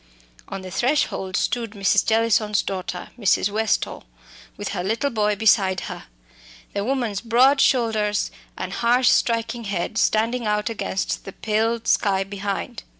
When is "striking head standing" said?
9.09-10.47